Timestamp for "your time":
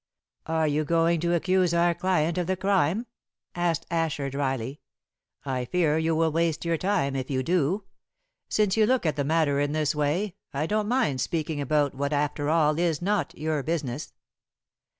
6.65-7.15